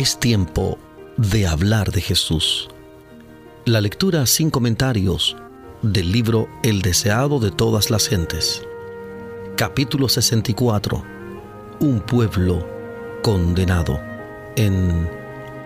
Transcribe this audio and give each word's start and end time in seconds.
Es 0.00 0.18
tiempo 0.18 0.78
de 1.18 1.46
hablar 1.46 1.92
de 1.92 2.00
Jesús. 2.00 2.70
La 3.66 3.82
lectura 3.82 4.24
sin 4.24 4.48
comentarios 4.48 5.36
del 5.82 6.10
libro 6.10 6.48
El 6.62 6.80
deseado 6.80 7.38
de 7.38 7.50
todas 7.50 7.90
las 7.90 8.08
gentes. 8.08 8.62
Capítulo 9.58 10.08
64. 10.08 11.04
Un 11.80 12.00
pueblo 12.00 12.66
condenado. 13.22 14.00
En 14.56 15.06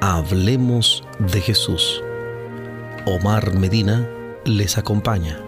Hablemos 0.01 1.05
de 1.21 1.41
Jesús. 1.41 2.03
Omar 3.07 3.57
Medina 3.57 4.05
les 4.45 4.79
acompaña. 4.79 5.39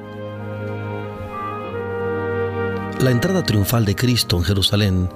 La 3.00 3.10
entrada 3.10 3.42
triunfal 3.42 3.84
de 3.84 3.96
Cristo 3.96 4.36
en 4.36 4.44
Jerusalén 4.44 5.08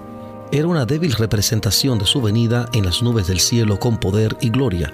era 0.53 0.67
una 0.67 0.85
débil 0.85 1.13
representación 1.13 1.99
de 1.99 2.07
su 2.07 2.21
venida 2.21 2.69
en 2.73 2.85
las 2.85 3.03
nubes 3.03 3.29
del 3.29 3.39
cielo 3.39 3.79
con 3.79 3.99
poder 3.99 4.37
y 4.41 4.51
gloria, 4.51 4.93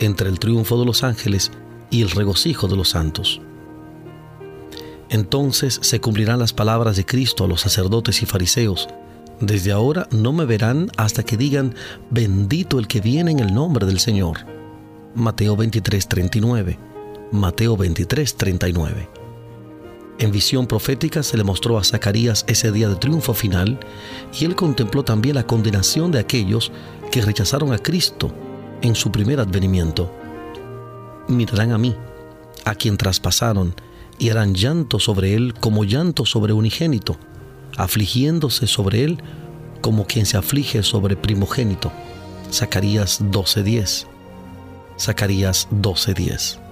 entre 0.00 0.28
el 0.28 0.38
triunfo 0.38 0.78
de 0.78 0.84
los 0.84 1.02
ángeles 1.02 1.50
y 1.90 2.02
el 2.02 2.10
regocijo 2.10 2.68
de 2.68 2.76
los 2.76 2.90
santos. 2.90 3.40
Entonces 5.08 5.78
se 5.82 6.00
cumplirán 6.00 6.38
las 6.38 6.52
palabras 6.52 6.96
de 6.96 7.06
Cristo 7.06 7.44
a 7.44 7.48
los 7.48 7.62
sacerdotes 7.62 8.22
y 8.22 8.26
fariseos. 8.26 8.88
Desde 9.40 9.72
ahora 9.72 10.08
no 10.10 10.32
me 10.32 10.44
verán 10.44 10.90
hasta 10.96 11.22
que 11.22 11.36
digan, 11.36 11.74
bendito 12.10 12.78
el 12.78 12.86
que 12.86 13.00
viene 13.00 13.30
en 13.30 13.40
el 13.40 13.54
nombre 13.54 13.86
del 13.86 13.98
Señor. 13.98 14.38
Mateo 15.14 15.56
23, 15.56 16.08
39. 16.08 16.78
Mateo 17.32 17.76
23, 17.76 18.36
39. 18.36 19.23
En 20.18 20.30
visión 20.30 20.66
profética 20.66 21.22
se 21.22 21.36
le 21.36 21.44
mostró 21.44 21.76
a 21.76 21.84
Zacarías 21.84 22.44
ese 22.46 22.70
día 22.70 22.88
de 22.88 22.96
triunfo 22.96 23.34
final 23.34 23.80
y 24.38 24.44
él 24.44 24.54
contempló 24.54 25.02
también 25.02 25.34
la 25.34 25.46
condenación 25.46 26.12
de 26.12 26.20
aquellos 26.20 26.70
que 27.10 27.22
rechazaron 27.22 27.72
a 27.72 27.78
Cristo 27.78 28.32
en 28.82 28.94
su 28.94 29.10
primer 29.10 29.40
advenimiento. 29.40 30.12
Mirarán 31.26 31.72
a 31.72 31.78
mí, 31.78 31.96
a 32.64 32.74
quien 32.74 32.96
traspasaron, 32.96 33.74
y 34.18 34.30
harán 34.30 34.54
llanto 34.54 35.00
sobre 35.00 35.34
él 35.34 35.54
como 35.54 35.84
llanto 35.84 36.24
sobre 36.24 36.52
unigénito, 36.52 37.16
afligiéndose 37.76 38.68
sobre 38.68 39.02
él 39.04 39.18
como 39.80 40.06
quien 40.06 40.26
se 40.26 40.36
aflige 40.36 40.82
sobre 40.82 41.16
primogénito. 41.16 41.90
Zacarías 42.52 43.20
12:10. 43.20 44.06
Zacarías 44.98 45.68
12:10. 45.72 46.63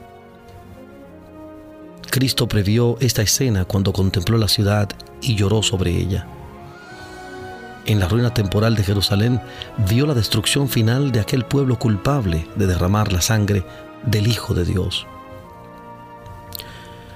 Cristo 2.13 2.47
previó 2.47 2.99
esta 3.01 3.23
escena 3.23 3.65
cuando 3.65 3.95
contempló 3.95 4.37
la 4.37 4.47
ciudad 4.47 4.91
y 5.23 5.35
lloró 5.35 5.63
sobre 5.63 5.97
ella. 5.97 6.27
En 7.87 8.01
la 8.01 8.07
ruina 8.07 8.35
temporal 8.35 8.77
de 8.77 8.85
Jerusalén 8.85 9.41
vio 9.89 10.05
la 10.05 10.13
destrucción 10.13 10.69
final 10.69 11.11
de 11.11 11.21
aquel 11.21 11.47
pueblo 11.47 11.79
culpable 11.79 12.47
de 12.55 12.67
derramar 12.67 13.15
la 13.15 13.23
sangre 13.23 13.65
del 14.05 14.27
Hijo 14.27 14.53
de 14.53 14.67
Dios. 14.67 15.07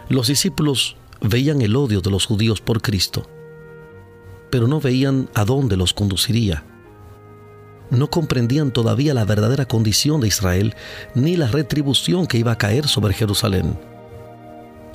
Los 0.09 0.29
discípulos 0.29 0.97
veían 1.21 1.61
el 1.61 1.77
odio 1.77 2.01
de 2.01 2.11
los 2.11 2.25
judíos 2.25 2.63
por 2.63 2.81
Cristo, 2.81 3.29
pero 4.49 4.67
no 4.67 4.81
veían 4.81 5.29
a 5.35 5.45
dónde 5.45 5.77
los 5.77 5.93
conduciría. 5.93 6.65
No 7.91 8.09
comprendían 8.09 8.71
todavía 8.71 9.13
la 9.13 9.27
verdadera 9.27 9.67
condición 9.67 10.23
de 10.23 10.29
Israel 10.29 10.75
ni 11.15 11.37
la 11.37 11.49
retribución 11.49 12.27
que 12.27 12.39
iba 12.39 12.53
a 12.53 12.59
caer 12.59 12.89
sobre 12.89 13.13
Jerusalén. 13.13 13.77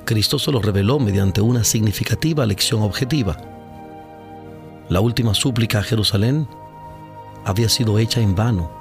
Cristo 0.05 0.39
se 0.39 0.51
lo 0.51 0.61
reveló 0.61 0.99
mediante 0.99 1.41
una 1.41 1.63
significativa 1.63 2.45
lección 2.45 2.81
objetiva. 2.81 3.37
La 4.89 4.99
última 4.99 5.33
súplica 5.33 5.79
a 5.79 5.83
Jerusalén 5.83 6.47
había 7.45 7.69
sido 7.69 7.97
hecha 7.99 8.21
en 8.21 8.35
vano. 8.35 8.71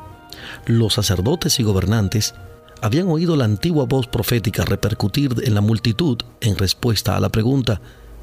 Los 0.66 0.94
sacerdotes 0.94 1.60
y 1.60 1.62
gobernantes 1.62 2.34
habían 2.82 3.08
oído 3.08 3.36
la 3.36 3.44
antigua 3.44 3.84
voz 3.84 4.06
profética 4.06 4.64
repercutir 4.64 5.34
en 5.44 5.54
la 5.54 5.60
multitud 5.60 6.18
en 6.40 6.56
respuesta 6.56 7.16
a 7.16 7.20
la 7.20 7.28
pregunta, 7.28 7.80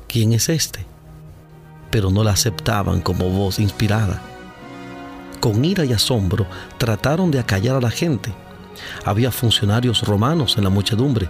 ¿quién 0.07 0.33
es 0.33 0.49
este? 0.49 0.85
Pero 1.91 2.09
no 2.09 2.23
la 2.23 2.31
aceptaban 2.31 3.01
como 3.01 3.29
voz 3.29 3.59
inspirada. 3.59 4.21
Con 5.39 5.63
ira 5.63 5.85
y 5.85 5.93
asombro 5.93 6.47
trataron 6.77 7.29
de 7.29 7.39
acallar 7.39 7.75
a 7.75 7.81
la 7.81 7.91
gente. 7.91 8.33
Había 9.05 9.31
funcionarios 9.31 10.03
romanos 10.03 10.57
en 10.57 10.63
la 10.63 10.69
muchedumbre 10.69 11.29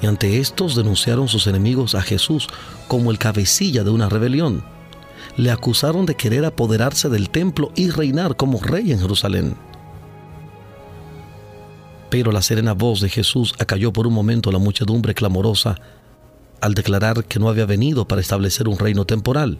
y 0.00 0.06
ante 0.06 0.38
estos 0.38 0.76
denunciaron 0.76 1.28
sus 1.28 1.46
enemigos 1.46 1.94
a 1.94 2.02
Jesús 2.02 2.48
como 2.86 3.10
el 3.10 3.18
cabecilla 3.18 3.84
de 3.84 3.90
una 3.90 4.08
rebelión. 4.08 4.62
Le 5.36 5.50
acusaron 5.50 6.06
de 6.06 6.14
querer 6.14 6.44
apoderarse 6.44 7.08
del 7.08 7.30
templo 7.30 7.70
y 7.74 7.90
reinar 7.90 8.36
como 8.36 8.60
rey 8.60 8.92
en 8.92 9.00
Jerusalén. 9.00 9.56
Pero 12.10 12.32
la 12.32 12.42
serena 12.42 12.72
voz 12.72 13.00
de 13.00 13.08
Jesús 13.08 13.54
acalló 13.58 13.92
por 13.92 14.06
un 14.06 14.14
momento 14.14 14.50
la 14.50 14.58
muchedumbre 14.58 15.14
clamorosa 15.14 15.76
al 16.60 16.74
declarar 16.74 17.24
que 17.24 17.38
no 17.38 17.48
había 17.48 17.66
venido 17.66 18.08
para 18.08 18.20
establecer 18.20 18.68
un 18.68 18.78
reino 18.78 19.04
temporal. 19.04 19.58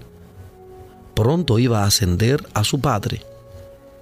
Pronto 1.15 1.59
iba 1.59 1.82
a 1.82 1.87
ascender 1.87 2.44
a 2.54 2.65
su 2.65 2.81
Padre, 2.81 3.22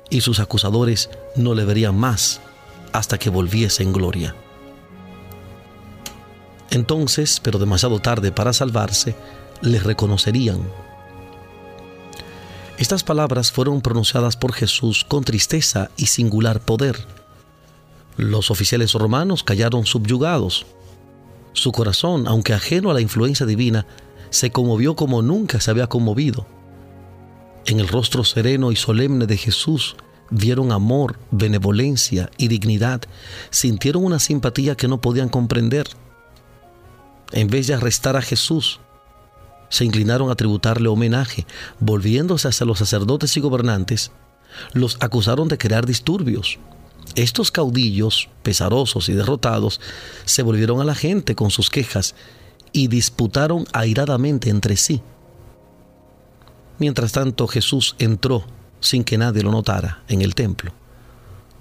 y 0.09 0.21
sus 0.21 0.39
acusadores 0.39 1.11
no 1.35 1.55
le 1.55 1.65
verían 1.65 1.97
más 1.97 2.41
hasta 2.93 3.19
que 3.19 3.29
volviese 3.29 3.83
en 3.83 3.93
gloria. 3.93 4.35
Entonces, 6.71 7.41
pero 7.43 7.59
demasiado 7.59 8.01
tarde 8.01 8.33
para 8.33 8.53
salvarse, 8.53 9.15
le 9.63 9.79
reconocerían. 9.79 10.61
Estas 12.79 13.05
palabras 13.05 13.53
fueron 13.53 13.81
pronunciadas 13.81 14.37
por 14.37 14.53
Jesús 14.53 15.05
con 15.09 15.25
tristeza 15.25 15.91
y 15.97 16.07
singular 16.07 16.61
poder. 16.61 16.97
Los 18.19 18.51
oficiales 18.51 18.93
romanos 18.93 19.43
callaron 19.43 19.87
subyugados. 19.87 20.67
Su 21.55 21.73
corazón, 21.73 22.29
aunque 22.29 22.53
ajeno 22.53 22.91
a 22.91 22.95
la 22.95 23.01
influencia 23.01 23.47
divina, 23.47 23.87
se 24.29 24.51
conmovió 24.51 24.95
como 24.95 25.23
nunca 25.23 25.61
se 25.61 25.71
había 25.71 25.87
conmovido. 25.87 26.47
En 27.65 27.81
el 27.81 27.89
rostro 27.89 28.25
sereno 28.25 28.73
y 28.73 28.77
solemne 28.77 29.27
de 29.27 29.39
Jesús 29.39 29.97
vieron 30.31 30.71
amor, 30.71 31.19
benevolencia 31.31 32.31
y 32.37 32.49
dignidad, 32.49 33.01
sintieron 33.51 34.05
una 34.05 34.19
simpatía 34.19 34.77
que 34.77 34.89
no 34.89 35.01
podían 35.01 35.29
comprender 35.29 35.87
en 37.33 37.49
vez 37.49 37.67
de 37.67 37.75
arrestar 37.75 38.17
a 38.17 38.23
Jesús, 38.23 38.81
se 39.69 39.85
inclinaron 39.85 40.31
a 40.31 40.37
tributarle 40.37 40.89
homenaje, 40.89 41.47
volviéndose 41.81 42.49
hacia 42.49 42.67
los 42.67 42.79
sacerdotes 42.79 43.37
y 43.37 43.41
gobernantes, 43.41 44.13
los 44.73 44.97
acusaron 45.01 45.49
de 45.49 45.59
crear 45.59 45.87
disturbios. 45.87 46.59
Estos 47.15 47.51
caudillos, 47.51 48.29
pesarosos 48.43 49.09
y 49.09 49.13
derrotados, 49.13 49.81
se 50.25 50.43
volvieron 50.43 50.81
a 50.81 50.85
la 50.85 50.95
gente 50.95 51.35
con 51.35 51.51
sus 51.51 51.71
quejas 51.71 52.15
y 52.73 52.89
disputaron 52.89 53.65
airadamente 53.73 54.51
entre 54.51 54.77
sí. 54.77 55.03
Mientras 56.79 57.13
tanto 57.13 57.47
Jesús 57.49 57.97
entró, 57.99 58.45
sin 58.81 59.03
que 59.03 59.19
nadie 59.19 59.43
lo 59.43 59.51
notara, 59.51 60.03
en 60.09 60.21
el 60.21 60.35
templo. 60.35 60.73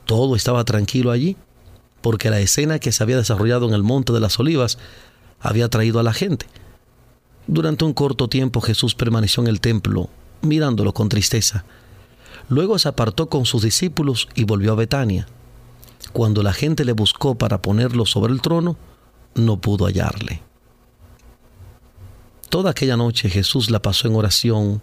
Todo 0.05 0.35
estaba 0.35 0.63
tranquilo 0.65 1.11
allí, 1.11 1.37
porque 2.01 2.29
la 2.29 2.39
escena 2.39 2.79
que 2.79 2.91
se 2.91 3.01
había 3.01 3.17
desarrollado 3.17 3.67
en 3.67 3.73
el 3.73 3.81
Monte 3.81 4.13
de 4.13 4.19
las 4.19 4.39
Olivas 4.39 4.77
había 5.45 5.69
traído 5.69 5.99
a 5.99 6.03
la 6.03 6.13
gente. 6.13 6.47
Durante 7.47 7.85
un 7.85 7.93
corto 7.93 8.27
tiempo 8.27 8.61
Jesús 8.61 8.95
permaneció 8.95 9.43
en 9.43 9.47
el 9.47 9.61
templo, 9.61 10.09
mirándolo 10.41 10.93
con 10.93 11.07
tristeza. 11.07 11.65
Luego 12.49 12.79
se 12.79 12.89
apartó 12.89 13.29
con 13.29 13.45
sus 13.45 13.61
discípulos 13.61 14.27
y 14.33 14.43
volvió 14.43 14.71
a 14.71 14.75
Betania. 14.75 15.27
Cuando 16.13 16.41
la 16.41 16.51
gente 16.51 16.83
le 16.83 16.93
buscó 16.93 17.35
para 17.35 17.61
ponerlo 17.61 18.05
sobre 18.07 18.33
el 18.33 18.41
trono, 18.41 18.75
no 19.35 19.61
pudo 19.61 19.85
hallarle. 19.85 20.41
Toda 22.49 22.71
aquella 22.71 22.97
noche 22.97 23.29
Jesús 23.29 23.69
la 23.69 23.81
pasó 23.81 24.07
en 24.07 24.15
oración 24.15 24.81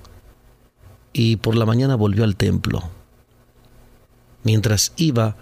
y 1.13 1.37
por 1.37 1.57
la 1.57 1.67
mañana 1.67 1.97
volvió 1.97 2.23
al 2.23 2.37
templo. 2.37 2.83
Mientras 4.45 4.93
iba, 4.97 5.37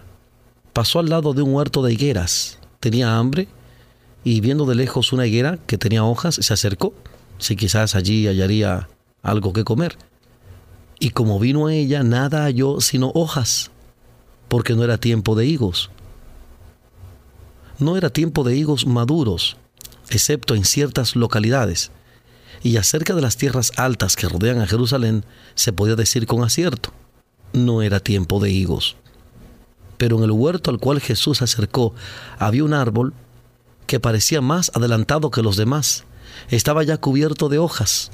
pasó 0.73 0.99
al 0.99 1.11
lado 1.11 1.34
de 1.34 1.43
un 1.43 1.55
huerto 1.55 1.82
de 1.82 1.93
higueras. 1.93 2.58
Tenía 2.81 3.19
hambre 3.19 3.49
y 4.25 4.40
viendo 4.40 4.67
de 4.67 4.75
lejos 4.75 5.12
una 5.12 5.26
higuera 5.26 5.58
que 5.67 5.78
tenía 5.78 6.05
hojas, 6.05 6.34
se 6.37 6.52
acercó, 6.52 6.93
si 7.38 7.56
quizás 7.56 7.94
allí 7.94 8.26
hallaría 8.26 8.88
algo 9.22 9.52
que 9.52 9.64
comer. 9.64 9.96
Y 10.99 11.11
como 11.11 11.38
vino 11.38 11.67
a 11.67 11.75
ella, 11.75 12.02
nada 12.02 12.44
halló 12.44 12.81
sino 12.81 13.11
hojas, 13.14 13.70
porque 14.49 14.75
no 14.75 14.84
era 14.84 14.99
tiempo 14.99 15.34
de 15.34 15.46
higos. 15.46 15.90
No 17.78 17.96
era 17.96 18.11
tiempo 18.11 18.44
de 18.44 18.56
higos 18.56 18.87
maduros, 18.87 19.56
excepto 20.11 20.55
en 20.55 20.64
ciertas 20.66 21.16
localidades. 21.16 21.90
Y 22.62 22.76
acerca 22.76 23.14
de 23.14 23.23
las 23.23 23.38
tierras 23.38 23.73
altas 23.76 24.16
que 24.16 24.28
rodean 24.28 24.61
a 24.61 24.66
Jerusalén, 24.66 25.25
se 25.55 25.73
podía 25.73 25.96
decir 25.96 26.26
con 26.26 26.44
acierto, 26.44 26.93
no 27.55 27.81
era 27.81 28.00
tiempo 28.00 28.38
de 28.38 28.50
higos. 28.50 28.96
Pero 29.96 30.19
en 30.19 30.25
el 30.25 30.31
huerto 30.31 30.70
al 30.70 30.78
cual 30.78 31.00
Jesús 31.00 31.38
se 31.38 31.44
acercó 31.44 31.94
había 32.38 32.64
un 32.64 32.75
árbol 32.75 33.14
que 33.90 33.98
parecía 33.98 34.40
más 34.40 34.70
adelantado 34.76 35.32
que 35.32 35.42
los 35.42 35.56
demás. 35.56 36.04
Estaba 36.48 36.84
ya 36.84 36.98
cubierto 36.98 37.48
de 37.48 37.58
hojas. 37.58 38.12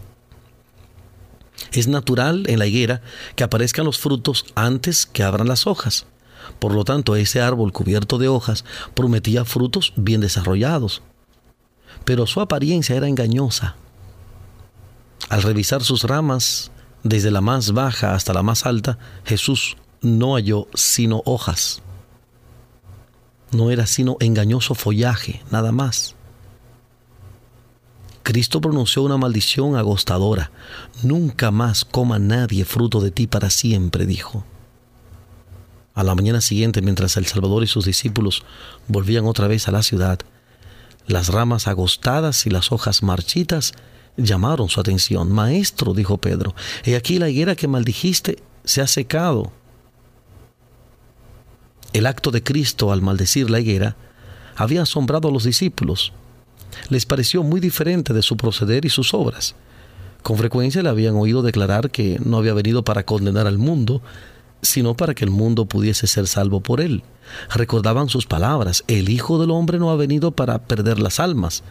Es 1.70 1.87
natural 1.87 2.44
en 2.49 2.58
la 2.58 2.67
higuera 2.67 3.02
que 3.34 3.44
aparezcan 3.44 3.84
los 3.84 3.99
frutos 3.99 4.46
antes 4.55 5.05
que 5.05 5.23
abran 5.23 5.49
las 5.49 5.67
hojas. 5.67 6.06
Por 6.61 6.73
lo 6.73 6.84
tanto, 6.84 7.14
ese 7.14 7.43
árbol 7.43 7.75
cubierto 7.75 8.17
de 8.17 8.26
hojas 8.26 8.64
prometía 8.94 9.44
frutos 9.44 9.93
bien 9.96 10.23
desarrollados. 10.23 11.02
Pero 12.06 12.26
su 12.26 12.40
apariencia 12.40 12.96
era 12.96 13.08
engañosa. 13.08 13.76
Al 15.28 15.43
revisar 15.43 15.84
sus 15.84 16.05
ramas, 16.05 16.70
desde 17.02 17.31
la 17.31 17.43
más 17.43 17.73
baja 17.73 18.14
hasta 18.14 18.32
la 18.32 18.43
más 18.43 18.64
alta, 18.64 18.96
Jesús 19.26 19.76
no 20.00 20.37
halló 20.37 20.69
sino 20.73 21.20
hojas. 21.26 21.82
No 23.52 23.70
era 23.70 23.87
sino 23.87 24.16
engañoso 24.20 24.75
follaje, 24.75 25.43
nada 25.50 25.72
más. 25.72 26.14
Cristo 28.22 28.60
pronunció 28.60 29.02
una 29.02 29.16
maldición 29.16 29.76
agostadora. 29.76 30.50
Nunca 31.02 31.52
más 31.52 31.84
coma 31.84 32.19
nadie 32.19 32.64
fruto 32.64 33.00
de 33.00 33.12
ti 33.12 33.28
para 33.28 33.50
siempre, 33.50 34.04
dijo. 34.04 34.44
A 35.94 36.02
la 36.02 36.14
mañana 36.14 36.40
siguiente, 36.40 36.82
mientras 36.82 37.16
el 37.16 37.26
Salvador 37.26 37.62
y 37.62 37.69
sus 37.69 37.84
discípulos 37.84 38.43
volvían 38.88 39.26
otra 39.26 39.46
vez 39.46 39.69
a 39.69 39.70
la 39.70 39.82
ciudad, 39.82 40.19
las 41.06 41.28
ramas 41.28 41.69
agostadas 41.69 42.46
y 42.46 42.50
las 42.50 42.72
hojas 42.72 43.02
marchitas 43.02 43.75
llamaron 44.16 44.69
su 44.69 44.81
atención. 44.81 45.31
Maestro, 45.31 45.94
dijo 45.94 46.19
Pedro, 46.19 46.54
he 46.84 46.96
aquí 46.96 47.19
la 47.19 47.28
higuera 47.28 47.54
que 47.54 47.69
maldijiste 47.69 48.42
se 48.64 48.81
ha 48.81 48.87
secado. 48.87 49.52
El 51.96 52.04
acto 52.04 52.31
de 52.31 52.43
Cristo 52.43 52.93
al 52.93 53.00
maldecir 53.00 53.48
la 53.48 53.58
higuera 53.58 53.96
había 54.54 54.82
asombrado 54.82 55.28
a 55.28 55.32
los 55.32 55.44
discípulos 55.44 56.12
les 56.90 57.06
pareció 57.06 57.43
muy 57.43 57.58
diferente 57.58 58.12
de 58.12 58.20
su 58.20 58.37
proceder 58.37 58.84
y 58.84 58.90
sus 58.90 59.14
obras. 59.14 59.54
Con 60.22 60.37
frecuencia 60.37 60.82
le 60.82 60.90
habían 60.90 61.14
oído 61.14 61.40
declarar 61.40 61.90
que 61.90 62.20
no 62.22 62.37
había 62.37 62.52
venido 62.52 62.84
para 62.84 63.04
condenar 63.06 63.46
al 63.46 63.56
mundo, 63.56 64.02
sino 64.60 64.94
para 64.94 65.14
que 65.14 65.25
el 65.25 65.31
mundo 65.31 65.64
pudiese 65.64 66.06
ser 66.06 66.26
salvo 66.26 66.60
por 66.60 66.82
él. 66.82 67.02
Recordaban 67.48 68.10
sus 68.10 68.26
palabras, 68.26 68.84
el 68.88 69.08
Hijo 69.08 69.38
del 69.38 69.50
Hombre 69.50 69.78
no 69.78 69.90
ha 69.90 69.96
venido 69.96 70.32
para 70.32 70.58
perder 70.58 70.99
las 70.99 71.19
almas, 71.19 71.62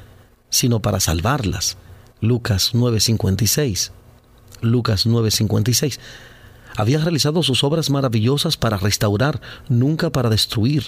sino 0.49 0.81
para 0.81 0.99
salvarlas. 0.99 1.77
Lucas 2.19 2.71
9:56. 2.73 3.91
Lucas 4.61 5.05
9:56 5.05 5.99
había 6.77 6.99
realizado 6.99 7.43
sus 7.43 7.63
obras 7.63 7.89
maravillosas 7.89 8.57
para 8.57 8.77
restaurar, 8.77 9.41
nunca 9.69 10.09
para 10.09 10.29
destruir. 10.29 10.85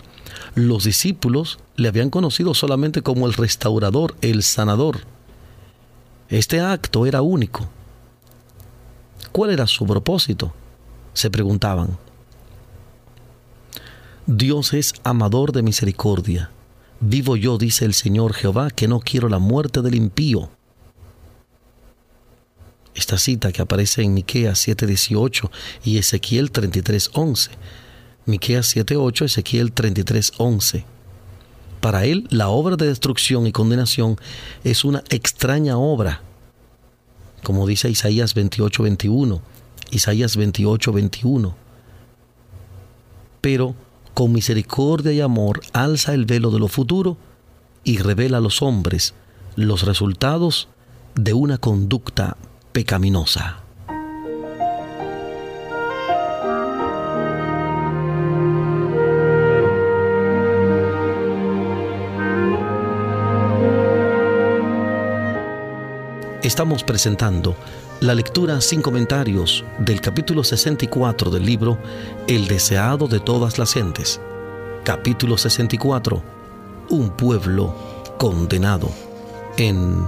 Los 0.56 0.84
discípulos 0.84 1.60
le 1.76 1.88
habían 1.88 2.10
conocido 2.10 2.54
solamente 2.54 3.02
como 3.02 3.28
el 3.28 3.34
restaurador, 3.34 4.16
el 4.22 4.44
sanador. 4.44 5.00
Este 6.30 6.60
acto 6.60 7.06
era 7.06 7.22
único. 7.22 7.70
¿Cuál 9.32 9.52
era 9.52 9.68
su 9.68 9.86
propósito? 9.86 10.54
Se 11.14 11.30
preguntaban. 11.30 11.98
Dios 14.26 14.74
es 14.74 14.94
amador 15.04 15.54
de 15.54 15.64
misericordia. 15.64 16.52
Vivo 17.00 17.36
yo, 17.36 17.58
dice 17.58 17.86
el 17.86 17.94
Señor 17.94 18.34
Jehová, 18.34 18.72
que 18.72 18.88
no 18.88 19.00
quiero 19.00 19.30
la 19.30 19.40
muerte 19.40 19.82
del 19.82 19.96
impío, 19.96 20.50
esta 22.98 23.20
cita 23.20 23.52
que 23.52 23.62
aparece 23.62 24.02
en 24.02 24.14
Miqueas 24.16 24.60
7:18 24.68 25.52
y 25.84 26.00
Ezequiel 26.00 26.52
33:11. 26.52 27.52
Miqueas 28.26 28.76
7:8, 28.76 29.26
Ezequiel 29.26 29.72
33:11. 29.72 30.84
Para 31.80 32.06
él, 32.06 32.28
la 32.32 32.50
obra 32.50 32.76
de 32.76 32.88
destrucción 32.88 33.46
y 33.46 33.52
condenación 33.52 34.18
es 34.64 34.84
una 34.84 35.04
extraña 35.10 35.78
obra, 35.78 36.24
como 37.44 37.68
dice 37.68 37.90
Isaías 37.90 38.36
28:21, 38.36 39.42
Isaías 39.92 40.36
28:21. 40.36 41.56
Pero 43.42 43.76
con 44.16 44.32
misericordia 44.32 45.14
y 45.14 45.22
amor 45.22 45.62
alza 45.72 46.16
el 46.16 46.26
velo 46.26 46.50
de 46.50 46.60
lo 46.60 46.68
futuro 46.68 47.18
y 47.84 48.00
revela 48.00 48.40
a 48.40 48.42
los 48.42 48.64
hombres 48.64 49.14
los 49.56 49.84
resultados 49.84 50.68
de 51.14 51.34
una 51.34 51.60
conducta 51.60 52.38
pecaminosa. 52.78 53.58
Estamos 66.44 66.84
presentando 66.84 67.56
la 68.00 68.14
lectura 68.14 68.62
sin 68.62 68.84
comentarios 68.84 69.66
del 69.80 70.00
capítulo 70.00 70.44
64 70.44 71.32
del 71.32 71.48
libro 71.48 71.80
El 72.28 72.48
deseado 72.48 73.08
de 73.08 73.20
todas 73.20 73.58
las 73.58 73.74
gentes. 73.74 74.22
Capítulo 74.84 75.40
64. 75.40 76.22
Un 76.92 77.10
pueblo 77.10 77.74
condenado. 78.20 78.92
En 79.58 80.06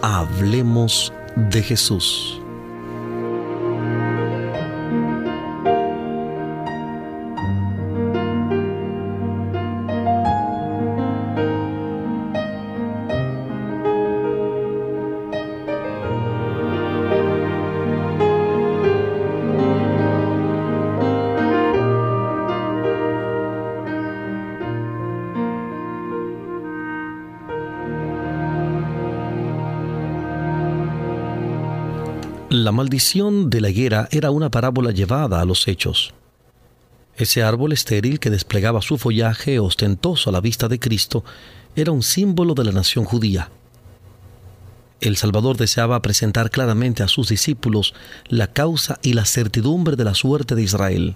Hablemos 0.00 1.12
de 1.36 1.62
Jesús. 1.62 2.41
La 32.52 32.70
maldición 32.70 33.48
de 33.48 33.62
la 33.62 33.70
higuera 33.70 34.08
era 34.10 34.30
una 34.30 34.50
parábola 34.50 34.90
llevada 34.90 35.40
a 35.40 35.46
los 35.46 35.66
hechos. 35.68 36.12
Ese 37.16 37.42
árbol 37.42 37.72
estéril 37.72 38.20
que 38.20 38.28
desplegaba 38.28 38.82
su 38.82 38.98
follaje 38.98 39.58
ostentoso 39.58 40.28
a 40.28 40.34
la 40.34 40.42
vista 40.42 40.68
de 40.68 40.78
Cristo 40.78 41.24
era 41.76 41.92
un 41.92 42.02
símbolo 42.02 42.52
de 42.52 42.64
la 42.64 42.72
nación 42.72 43.06
judía. 43.06 43.48
El 45.00 45.16
Salvador 45.16 45.56
deseaba 45.56 46.02
presentar 46.02 46.50
claramente 46.50 47.02
a 47.02 47.08
sus 47.08 47.30
discípulos 47.30 47.94
la 48.28 48.48
causa 48.48 48.98
y 49.00 49.14
la 49.14 49.24
certidumbre 49.24 49.96
de 49.96 50.04
la 50.04 50.14
suerte 50.14 50.54
de 50.54 50.62
Israel. 50.62 51.14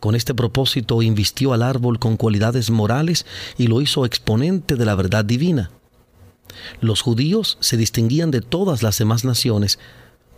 Con 0.00 0.16
este 0.16 0.34
propósito 0.34 1.00
invistió 1.00 1.52
al 1.52 1.62
árbol 1.62 2.00
con 2.00 2.16
cualidades 2.16 2.70
morales 2.70 3.24
y 3.56 3.68
lo 3.68 3.80
hizo 3.80 4.04
exponente 4.04 4.74
de 4.74 4.84
la 4.84 4.96
verdad 4.96 5.24
divina. 5.24 5.70
Los 6.80 7.02
judíos 7.02 7.56
se 7.60 7.76
distinguían 7.76 8.32
de 8.32 8.40
todas 8.40 8.82
las 8.82 8.98
demás 8.98 9.24
naciones 9.24 9.78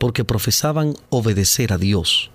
porque 0.00 0.24
profesaban 0.24 0.94
obedecer 1.10 1.74
a 1.74 1.78
Dios. 1.78 2.30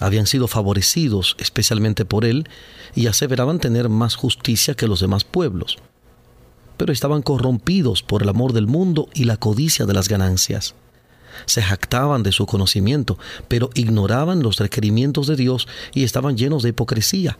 Habían 0.00 0.28
sido 0.28 0.46
favorecidos 0.46 1.34
especialmente 1.40 2.04
por 2.04 2.24
Él 2.24 2.48
y 2.94 3.08
aseveraban 3.08 3.58
tener 3.58 3.88
más 3.88 4.14
justicia 4.14 4.74
que 4.74 4.86
los 4.86 5.00
demás 5.00 5.24
pueblos. 5.24 5.78
Pero 6.76 6.92
estaban 6.92 7.22
corrompidos 7.22 8.04
por 8.04 8.22
el 8.22 8.28
amor 8.28 8.52
del 8.52 8.68
mundo 8.68 9.08
y 9.14 9.24
la 9.24 9.36
codicia 9.36 9.84
de 9.84 9.94
las 9.94 10.08
ganancias. 10.08 10.76
Se 11.44 11.60
jactaban 11.60 12.22
de 12.22 12.30
su 12.30 12.46
conocimiento, 12.46 13.18
pero 13.48 13.70
ignoraban 13.74 14.40
los 14.40 14.58
requerimientos 14.58 15.26
de 15.26 15.34
Dios 15.34 15.66
y 15.92 16.04
estaban 16.04 16.36
llenos 16.36 16.62
de 16.62 16.68
hipocresía. 16.68 17.36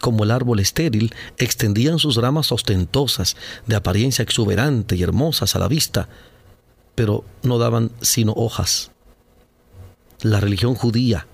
Como 0.00 0.24
el 0.24 0.32
árbol 0.32 0.58
estéril, 0.58 1.14
extendían 1.38 2.00
sus 2.00 2.16
ramas 2.16 2.50
ostentosas, 2.50 3.36
de 3.68 3.76
apariencia 3.76 4.24
exuberante 4.24 4.96
y 4.96 5.04
hermosas 5.04 5.54
a 5.54 5.60
la 5.60 5.68
vista, 5.68 6.08
pero 6.94 7.24
no 7.42 7.58
daban 7.58 7.90
sino 8.00 8.32
hojas. 8.32 8.90
La 10.22 10.40
religión 10.40 10.74
judía, 10.74 11.26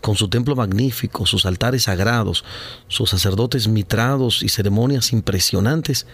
con 0.00 0.16
su 0.16 0.28
templo 0.28 0.56
magnífico, 0.56 1.26
sus 1.26 1.44
altares 1.46 1.84
sagrados, 1.84 2.44
sus 2.88 3.10
sacerdotes 3.10 3.68
mitrados 3.68 4.42
y 4.42 4.48
ceremonias 4.48 5.12
impresionantes, 5.12 6.06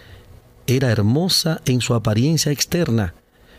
era 0.66 0.90
hermosa 0.90 1.60
en 1.66 1.80
su 1.80 1.94
apariencia 1.94 2.50
externa, 2.50 3.14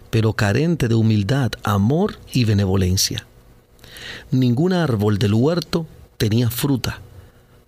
pero 0.09 0.33
carente 0.33 0.87
de 0.87 0.95
humildad, 0.95 1.51
amor 1.63 2.19
y 2.33 2.43
benevolencia. 2.43 3.25
Ningún 4.31 4.73
árbol 4.73 5.17
del 5.17 5.33
huerto 5.33 5.85
tenía 6.17 6.49
fruta, 6.49 7.01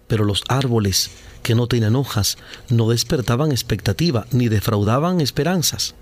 pero 0.07 0.25
los 0.25 0.43
árboles 0.49 1.11
que 1.43 1.55
no 1.55 1.67
tenían 1.67 1.95
hojas 1.95 2.37
no 2.69 2.89
despertaban 2.89 3.51
expectativa 3.51 4.25
ni 4.31 4.49
defraudaban 4.49 5.21
esperanzas. 5.21 5.95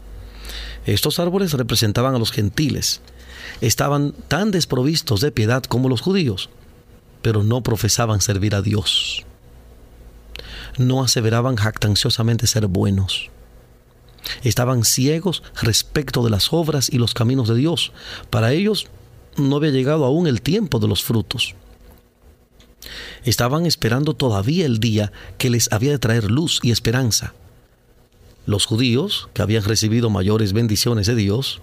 Estos 0.88 1.20
árboles 1.20 1.54
representaban 1.54 2.16
a 2.16 2.18
los 2.18 2.32
gentiles. 2.32 3.02
Estaban 3.60 4.14
tan 4.30 4.52
desprovistos 4.52 5.20
de 5.20 5.32
piedad 5.32 5.64
como 5.64 5.90
los 5.90 6.00
judíos, 6.00 6.50
pero 7.22 7.44
no 7.44 7.62
profesaban 7.62 8.22
servir 8.22 8.56
a 8.56 8.62
Dios. 8.62 9.26
No 10.78 11.04
aseveraban 11.04 11.58
jactanciosamente 11.58 12.48
ser 12.48 12.68
buenos. 12.68 13.30
Estaban 14.44 14.86
ciegos 14.86 15.44
respecto 15.62 16.24
de 16.24 16.30
las 16.30 16.54
obras 16.54 16.90
y 16.90 16.98
los 16.98 17.14
caminos 17.14 17.50
de 17.50 17.56
Dios. 17.56 17.92
Para 18.30 18.54
ellos 18.54 18.88
no 19.36 19.58
había 19.58 19.72
llegado 19.72 20.06
aún 20.06 20.26
el 20.26 20.42
tiempo 20.42 20.80
de 20.80 20.88
los 20.88 21.04
frutos. 21.04 21.56
Estaban 23.26 23.66
esperando 23.66 24.14
todavía 24.14 24.66
el 24.66 24.80
día 24.80 25.12
que 25.38 25.50
les 25.50 25.70
había 25.74 25.92
de 25.92 26.00
traer 26.00 26.32
luz 26.32 26.62
y 26.64 26.72
esperanza. 26.72 27.34
Los 28.48 28.66
judíos, 28.66 29.28
que 29.34 29.42
habían 29.42 29.66
recibido 29.66 30.10
mayores 30.10 30.54
bendiciones 30.54 31.06
de 31.06 31.16
Dios, 31.16 31.60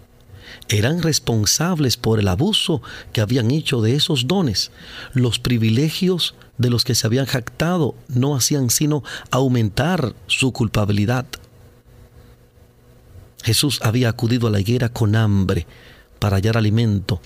eran 0.69 1.03
responsables 1.03 1.97
por 1.97 2.21
el 2.21 2.29
abuso 2.29 2.83
que 3.15 3.23
habían 3.23 3.51
hecho 3.51 3.81
de 3.81 3.97
esos 3.97 4.27
dones. 4.27 4.71
Los 5.15 5.39
privilegios 5.39 6.35
de 6.59 6.69
los 6.69 6.85
que 6.85 6.95
se 6.95 7.07
habían 7.07 7.25
jactado 7.25 7.95
no 8.09 8.37
hacían 8.37 8.69
sino 8.69 9.03
aumentar 9.31 10.15
su 10.27 10.53
culpabilidad. 10.53 11.25
Jesús 13.43 13.81
había 13.83 14.11
acudido 14.11 14.49
a 14.49 14.51
la 14.51 14.61
higuera 14.61 14.91
con 14.91 15.17
hambre 15.17 15.67
para 16.19 16.37
hallar 16.37 16.59
alimento. 16.59 17.19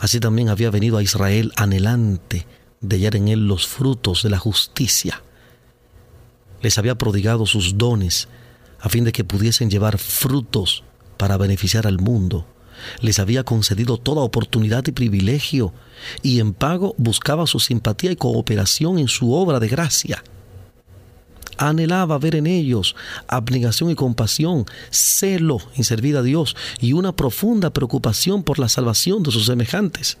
Así 0.00 0.18
también 0.18 0.48
había 0.48 0.70
venido 0.70 0.96
a 0.96 1.02
Israel 1.02 1.52
anhelante 1.56 2.46
de 2.80 2.96
hallar 2.96 3.16
en 3.16 3.28
él 3.28 3.48
los 3.48 3.66
frutos 3.66 4.22
de 4.22 4.30
la 4.30 4.38
justicia. 4.38 5.22
Les 6.62 6.78
había 6.78 6.96
prodigado 6.96 7.44
sus 7.44 7.76
dones 7.76 8.28
a 8.86 8.88
fin 8.88 9.02
de 9.02 9.10
que 9.10 9.24
pudiesen 9.24 9.68
llevar 9.68 9.98
frutos 9.98 10.84
para 11.16 11.36
beneficiar 11.36 11.88
al 11.88 11.98
mundo. 11.98 12.46
Les 13.00 13.18
había 13.18 13.42
concedido 13.42 13.96
toda 13.96 14.22
oportunidad 14.22 14.86
y 14.86 14.92
privilegio 14.92 15.72
y 16.22 16.38
en 16.38 16.54
pago 16.54 16.94
buscaba 16.96 17.48
su 17.48 17.58
simpatía 17.58 18.12
y 18.12 18.16
cooperación 18.16 19.00
en 19.00 19.08
su 19.08 19.32
obra 19.32 19.58
de 19.58 19.66
gracia. 19.66 20.22
Anhelaba 21.58 22.16
ver 22.18 22.36
en 22.36 22.46
ellos 22.46 22.94
abnegación 23.26 23.90
y 23.90 23.96
compasión, 23.96 24.66
celo 24.90 25.58
en 25.74 25.82
servir 25.82 26.16
a 26.16 26.22
Dios 26.22 26.54
y 26.78 26.92
una 26.92 27.10
profunda 27.10 27.70
preocupación 27.72 28.44
por 28.44 28.60
la 28.60 28.68
salvación 28.68 29.24
de 29.24 29.32
sus 29.32 29.46
semejantes. 29.46 30.16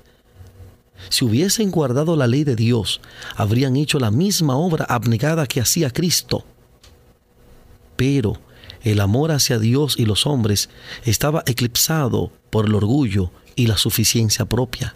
Si 1.08 1.24
hubiesen 1.24 1.70
guardado 1.70 2.16
la 2.16 2.26
ley 2.26 2.42
de 2.42 2.56
Dios, 2.56 3.00
habrían 3.36 3.76
hecho 3.76 4.00
la 4.00 4.10
misma 4.10 4.56
obra 4.56 4.86
abnegada 4.88 5.46
que 5.46 5.60
hacía 5.60 5.92
Cristo. 5.92 6.44
Pero 7.94 8.44
el 8.86 9.00
amor 9.00 9.32
hacia 9.32 9.58
Dios 9.58 9.96
y 9.98 10.06
los 10.06 10.26
hombres 10.26 10.68
estaba 11.04 11.42
eclipsado 11.46 12.32
por 12.50 12.66
el 12.66 12.74
orgullo 12.74 13.30
y 13.54 13.66
la 13.66 13.76
suficiencia 13.76 14.44
propia. 14.44 14.92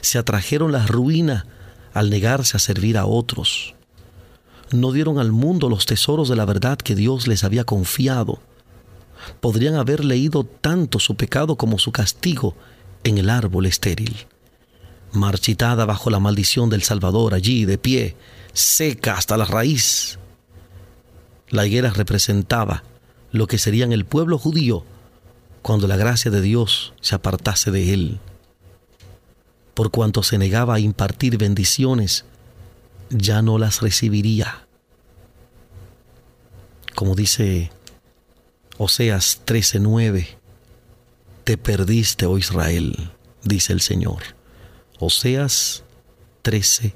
Se 0.00 0.18
atrajeron 0.18 0.72
la 0.72 0.86
ruina 0.86 1.46
al 1.94 2.10
negarse 2.10 2.56
a 2.56 2.60
servir 2.60 2.96
a 2.98 3.06
otros. 3.06 3.74
No 4.70 4.92
dieron 4.92 5.18
al 5.18 5.32
mundo 5.32 5.68
los 5.68 5.86
tesoros 5.86 6.28
de 6.28 6.36
la 6.36 6.44
verdad 6.44 6.78
que 6.78 6.94
Dios 6.94 7.26
les 7.26 7.44
había 7.44 7.64
confiado. 7.64 8.40
Podrían 9.40 9.74
haber 9.74 10.04
leído 10.04 10.44
tanto 10.44 10.98
su 10.98 11.16
pecado 11.16 11.56
como 11.56 11.78
su 11.78 11.92
castigo 11.92 12.54
en 13.04 13.18
el 13.18 13.30
árbol 13.30 13.66
estéril 13.66 14.26
marchitada 15.12 15.84
bajo 15.86 16.10
la 16.10 16.20
maldición 16.20 16.70
del 16.70 16.82
Salvador, 16.82 17.34
allí 17.34 17.64
de 17.64 17.78
pie, 17.78 18.16
seca 18.52 19.14
hasta 19.14 19.36
la 19.36 19.44
raíz. 19.44 20.18
La 21.50 21.66
higuera 21.66 21.90
representaba 21.90 22.84
lo 23.32 23.46
que 23.46 23.58
serían 23.58 23.92
el 23.92 24.04
pueblo 24.04 24.38
judío 24.38 24.84
cuando 25.62 25.86
la 25.86 25.96
gracia 25.96 26.30
de 26.30 26.40
Dios 26.40 26.94
se 27.00 27.14
apartase 27.14 27.70
de 27.70 27.92
él. 27.92 28.20
Por 29.74 29.90
cuanto 29.90 30.22
se 30.22 30.38
negaba 30.38 30.76
a 30.76 30.80
impartir 30.80 31.38
bendiciones, 31.38 32.24
ya 33.10 33.42
no 33.42 33.58
las 33.58 33.80
recibiría. 33.80 34.66
Como 36.94 37.14
dice 37.14 37.70
Oseas 38.78 39.42
13:9, 39.44 40.38
te 41.44 41.58
perdiste, 41.58 42.26
oh 42.26 42.38
Israel, 42.38 43.10
dice 43.42 43.72
el 43.72 43.80
Señor. 43.80 44.22
Oseas 44.98 45.82
13, 46.42 46.94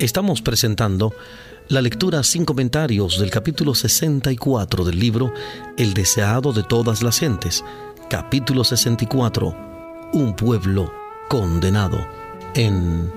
Estamos 0.00 0.40
presentando 0.40 1.14
la 1.68 1.82
lectura 1.82 2.22
sin 2.22 2.46
comentarios 2.46 3.20
del 3.20 3.30
capítulo 3.30 3.74
64 3.74 4.82
del 4.82 4.98
libro 4.98 5.30
El 5.76 5.92
deseado 5.92 6.54
de 6.54 6.62
todas 6.62 7.02
las 7.02 7.18
gentes, 7.18 7.62
capítulo 8.08 8.64
64, 8.64 9.54
Un 10.14 10.34
pueblo 10.34 10.90
condenado, 11.28 11.98
en 12.54 13.12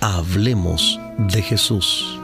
Hablemos 0.00 1.00
de 1.18 1.42
Jesús. 1.42 2.20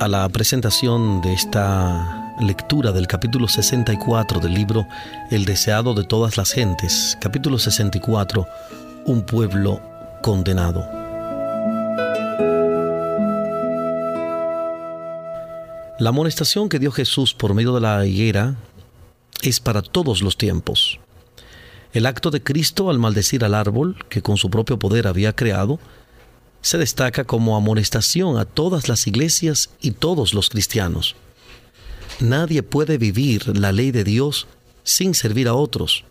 A 0.00 0.08
la 0.08 0.28
presentación 0.28 1.20
de 1.20 1.32
esta 1.32 2.34
lectura 2.40 2.90
del 2.90 3.06
capítulo 3.06 3.46
64 3.46 4.40
del 4.40 4.52
libro 4.52 4.84
El 5.30 5.44
deseado 5.44 5.94
de 5.94 6.02
todas 6.02 6.36
las 6.36 6.50
gentes, 6.50 7.16
capítulo 7.20 7.56
64, 7.56 8.48
Un 9.04 9.22
pueblo 9.24 9.80
condenado. 10.22 10.80
La 16.00 16.08
amonestación 16.08 16.68
que 16.68 16.80
dio 16.80 16.90
Jesús 16.90 17.32
por 17.32 17.54
medio 17.54 17.72
de 17.72 17.80
la 17.80 18.04
higuera 18.04 18.56
es 19.42 19.60
para 19.60 19.82
todos 19.82 20.20
los 20.20 20.36
tiempos. 20.36 20.98
El 21.92 22.06
acto 22.06 22.32
de 22.32 22.42
Cristo 22.42 22.90
al 22.90 22.98
maldecir 22.98 23.44
al 23.44 23.54
árbol 23.54 24.04
que 24.08 24.20
con 24.20 24.36
su 24.36 24.50
propio 24.50 24.80
poder 24.80 25.06
había 25.06 25.32
creado, 25.32 25.78
se 26.62 26.78
destaca 26.78 27.24
como 27.24 27.56
amonestación 27.56 28.38
a 28.38 28.44
todas 28.44 28.88
las 28.88 29.06
iglesias 29.06 29.70
y 29.80 29.92
todos 29.92 30.34
los 30.34 30.50
cristianos. 30.50 31.16
Nadie 32.20 32.62
puede 32.62 32.98
vivir 32.98 33.56
la 33.56 33.72
ley 33.72 33.92
de 33.92 34.04
Dios 34.04 34.46
sin 34.82 35.14
servir 35.14 35.48
a 35.48 35.54
otros. 35.54 36.04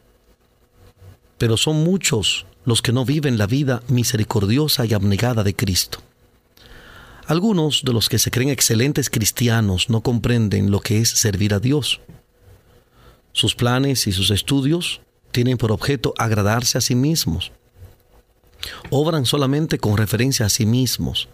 Pero 1.37 1.55
son 1.55 1.83
muchos 1.83 2.45
los 2.65 2.81
que 2.81 2.91
no 2.91 3.05
viven 3.05 3.37
la 3.37 3.47
vida 3.47 3.83
misericordiosa 3.87 4.85
y 4.85 4.93
abnegada 4.93 5.43
de 5.43 5.55
Cristo. 5.55 5.99
Algunos 7.27 7.83
de 7.83 7.93
los 7.93 8.09
que 8.09 8.17
se 8.17 8.31
creen 8.31 8.49
excelentes 8.49 9.09
cristianos 9.09 9.89
no 9.89 10.01
comprenden 10.01 10.71
lo 10.71 10.79
que 10.79 10.99
es 10.99 11.09
servir 11.09 11.53
a 11.53 11.59
Dios. 11.59 12.01
Sus 13.33 13.53
planes 13.53 14.07
y 14.07 14.11
sus 14.11 14.31
estudios 14.31 15.01
tienen 15.31 15.57
por 15.57 15.71
objeto 15.71 16.13
agradarse 16.17 16.79
a 16.79 16.81
sí 16.81 16.95
mismos. 16.95 17.51
Obran 18.89 19.25
solamente 19.25 19.77
con 19.77 19.97
referencia 19.97 20.45
a 20.45 20.49
sí 20.49 20.65
mismos. 20.65 21.29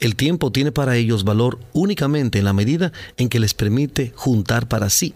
El 0.00 0.16
tiempo 0.16 0.52
tiene 0.52 0.72
para 0.72 0.96
ellos 0.96 1.24
valor 1.24 1.58
únicamente 1.72 2.38
en 2.38 2.44
la 2.44 2.52
medida 2.52 2.92
en 3.16 3.28
que 3.28 3.40
les 3.40 3.54
permite 3.54 4.12
juntar 4.14 4.68
para 4.68 4.90
sí. 4.90 5.14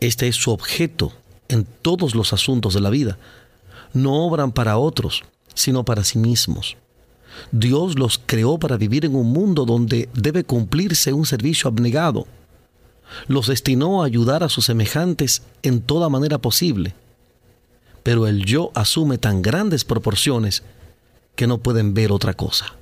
Este 0.00 0.28
es 0.28 0.36
su 0.36 0.50
objeto 0.52 1.12
en 1.48 1.64
todos 1.64 2.14
los 2.14 2.32
asuntos 2.32 2.74
de 2.74 2.80
la 2.80 2.90
vida. 2.90 3.18
No 3.92 4.26
obran 4.26 4.52
para 4.52 4.78
otros, 4.78 5.22
sino 5.54 5.84
para 5.84 6.04
sí 6.04 6.18
mismos. 6.18 6.76
Dios 7.50 7.98
los 7.98 8.20
creó 8.24 8.58
para 8.58 8.76
vivir 8.76 9.04
en 9.04 9.16
un 9.16 9.32
mundo 9.32 9.64
donde 9.64 10.08
debe 10.14 10.44
cumplirse 10.44 11.12
un 11.12 11.26
servicio 11.26 11.68
abnegado. 11.68 12.26
Los 13.26 13.48
destinó 13.48 14.02
a 14.02 14.06
ayudar 14.06 14.42
a 14.42 14.48
sus 14.48 14.66
semejantes 14.66 15.42
en 15.62 15.80
toda 15.80 16.08
manera 16.08 16.38
posible. 16.38 16.94
Pero 18.04 18.28
el 18.28 18.44
yo 18.44 18.70
asume 18.74 19.18
tan 19.18 19.42
grandes 19.42 19.84
proporciones 19.84 20.62
que 21.34 21.48
no 21.48 21.58
pueden 21.58 21.94
ver 21.94 22.12
otra 22.12 22.34
cosa. 22.34 22.76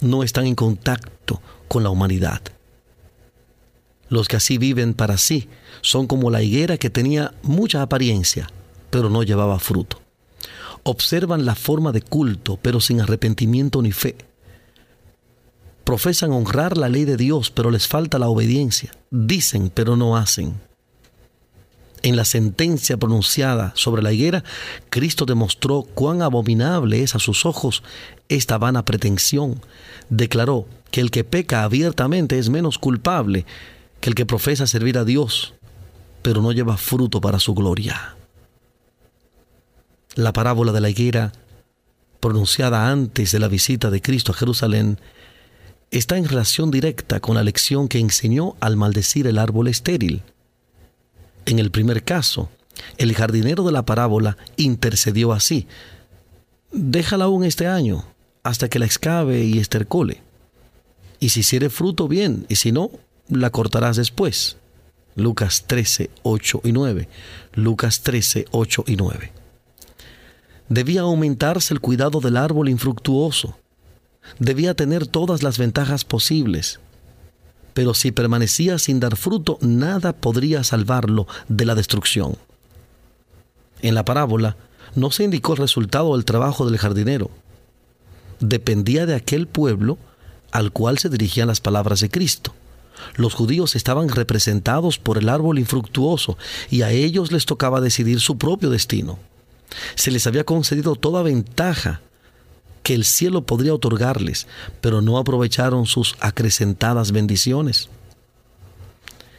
No 0.00 0.22
están 0.22 0.46
en 0.46 0.54
contacto 0.54 1.42
con 1.66 1.82
la 1.82 1.90
humanidad. 1.90 2.40
Los 4.08 4.28
que 4.28 4.36
así 4.36 4.58
viven 4.58 4.94
para 4.94 5.16
sí 5.16 5.48
son 5.80 6.06
como 6.06 6.30
la 6.30 6.42
higuera 6.42 6.76
que 6.76 6.90
tenía 6.90 7.32
mucha 7.42 7.82
apariencia, 7.82 8.48
pero 8.90 9.08
no 9.08 9.22
llevaba 9.22 9.58
fruto. 9.58 10.02
Observan 10.82 11.46
la 11.46 11.54
forma 11.54 11.92
de 11.92 12.02
culto, 12.02 12.58
pero 12.60 12.80
sin 12.80 13.00
arrepentimiento 13.00 13.80
ni 13.80 13.92
fe. 13.92 14.16
Profesan 15.84 16.32
honrar 16.32 16.76
la 16.76 16.88
ley 16.88 17.04
de 17.06 17.16
Dios, 17.16 17.50
pero 17.50 17.70
les 17.70 17.88
falta 17.88 18.18
la 18.18 18.28
obediencia. 18.28 18.92
Dicen, 19.10 19.70
pero 19.72 19.96
no 19.96 20.16
hacen. 20.16 20.60
En 22.02 22.16
la 22.16 22.24
sentencia 22.24 22.96
pronunciada 22.96 23.72
sobre 23.76 24.02
la 24.02 24.12
higuera, 24.12 24.42
Cristo 24.90 25.24
demostró 25.24 25.82
cuán 25.82 26.20
abominable 26.20 27.02
es 27.02 27.14
a 27.14 27.20
sus 27.20 27.46
ojos 27.46 27.84
esta 28.28 28.58
vana 28.58 28.84
pretensión. 28.84 29.60
Declaró 30.10 30.66
que 30.90 31.00
el 31.00 31.12
que 31.12 31.22
peca 31.22 31.62
abiertamente 31.62 32.38
es 32.38 32.48
menos 32.48 32.78
culpable 32.78 33.46
que 34.00 34.10
el 34.10 34.16
que 34.16 34.26
profesa 34.26 34.66
servir 34.66 34.98
a 34.98 35.04
Dios, 35.04 35.54
pero 36.22 36.42
no 36.42 36.50
lleva 36.50 36.76
fruto 36.76 37.20
para 37.20 37.38
su 37.38 37.54
gloria. 37.54 38.16
La 40.16 40.32
parábola 40.32 40.72
de 40.72 40.80
la 40.80 40.90
higuera, 40.90 41.32
pronunciada 42.18 42.90
antes 42.90 43.30
de 43.30 43.38
la 43.38 43.48
visita 43.48 43.90
de 43.90 44.02
Cristo 44.02 44.32
a 44.32 44.34
Jerusalén, 44.34 44.98
está 45.92 46.16
en 46.18 46.28
relación 46.28 46.72
directa 46.72 47.20
con 47.20 47.36
la 47.36 47.44
lección 47.44 47.86
que 47.86 48.00
enseñó 48.00 48.56
al 48.58 48.76
maldecir 48.76 49.28
el 49.28 49.38
árbol 49.38 49.68
estéril. 49.68 50.22
En 51.46 51.58
el 51.58 51.70
primer 51.70 52.04
caso, 52.04 52.48
el 52.98 53.14
jardinero 53.14 53.64
de 53.64 53.72
la 53.72 53.84
parábola 53.84 54.36
intercedió 54.56 55.32
así, 55.32 55.66
déjala 56.72 57.24
aún 57.24 57.44
este 57.44 57.66
año, 57.66 58.04
hasta 58.42 58.68
que 58.68 58.78
la 58.78 58.86
excave 58.86 59.44
y 59.44 59.58
estercole. 59.58 60.22
Y 61.20 61.28
si 61.30 61.40
hiciere 61.40 61.70
fruto, 61.70 62.08
bien, 62.08 62.46
y 62.48 62.56
si 62.56 62.72
no, 62.72 62.90
la 63.28 63.50
cortarás 63.50 63.96
después. 63.96 64.56
Lucas 65.14 65.64
13, 65.66 66.10
8 66.22 66.60
y 66.64 66.72
9. 66.72 67.08
Lucas 67.54 68.00
13, 68.00 68.46
8 68.50 68.84
y 68.86 68.96
9. 68.96 69.32
Debía 70.68 71.02
aumentarse 71.02 71.74
el 71.74 71.80
cuidado 71.80 72.20
del 72.20 72.36
árbol 72.36 72.68
infructuoso. 72.68 73.58
Debía 74.38 74.74
tener 74.74 75.06
todas 75.06 75.42
las 75.42 75.58
ventajas 75.58 76.04
posibles. 76.04 76.80
Pero 77.74 77.94
si 77.94 78.12
permanecía 78.12 78.78
sin 78.78 79.00
dar 79.00 79.16
fruto, 79.16 79.58
nada 79.60 80.12
podría 80.12 80.64
salvarlo 80.64 81.26
de 81.48 81.64
la 81.64 81.74
destrucción. 81.74 82.36
En 83.80 83.94
la 83.94 84.04
parábola 84.04 84.56
no 84.94 85.10
se 85.10 85.24
indicó 85.24 85.52
el 85.52 85.58
resultado 85.58 86.14
del 86.14 86.24
trabajo 86.24 86.66
del 86.66 86.78
jardinero. 86.78 87.30
Dependía 88.40 89.06
de 89.06 89.14
aquel 89.14 89.46
pueblo 89.46 89.98
al 90.50 90.70
cual 90.70 90.98
se 90.98 91.08
dirigían 91.08 91.48
las 91.48 91.60
palabras 91.60 92.00
de 92.00 92.10
Cristo. 92.10 92.54
Los 93.16 93.34
judíos 93.34 93.74
estaban 93.74 94.08
representados 94.08 94.98
por 94.98 95.18
el 95.18 95.28
árbol 95.28 95.58
infructuoso 95.58 96.36
y 96.70 96.82
a 96.82 96.90
ellos 96.90 97.32
les 97.32 97.46
tocaba 97.46 97.80
decidir 97.80 98.20
su 98.20 98.38
propio 98.38 98.70
destino. 98.70 99.18
Se 99.94 100.10
les 100.10 100.26
había 100.26 100.44
concedido 100.44 100.94
toda 100.94 101.22
ventaja 101.22 102.02
que 102.82 102.94
el 102.94 103.04
cielo 103.04 103.42
podría 103.42 103.74
otorgarles, 103.74 104.46
pero 104.80 105.02
no 105.02 105.18
aprovecharon 105.18 105.86
sus 105.86 106.16
acrecentadas 106.20 107.12
bendiciones. 107.12 107.88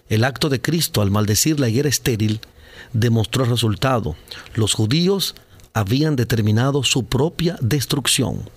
El 0.10 0.24
acto 0.24 0.50
de 0.50 0.62
Cristo 0.62 1.02
al 1.02 1.12
maldecir 1.12 1.60
la 1.60 1.70
higuera 1.70 1.90
estéril 1.90 2.40
demostró 2.94 3.44
el 3.44 3.50
resultado. 3.50 4.16
Los 4.54 4.74
judíos 4.74 5.36
habían 5.74 6.16
determinado 6.16 6.84
su 6.84 7.06
propia 7.06 7.58
destrucción. 7.62 8.50